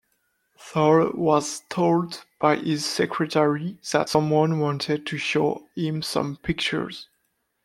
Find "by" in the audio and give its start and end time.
2.39-2.55